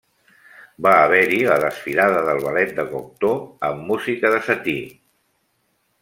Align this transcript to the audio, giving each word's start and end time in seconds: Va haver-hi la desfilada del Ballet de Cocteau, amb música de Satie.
Va 0.85 0.93
haver-hi 1.01 1.37
la 1.49 1.57
desfilada 1.63 2.23
del 2.29 2.41
Ballet 2.45 2.73
de 2.79 2.85
Cocteau, 2.93 3.37
amb 3.69 3.83
música 3.91 4.31
de 4.37 4.39
Satie. 4.47 4.87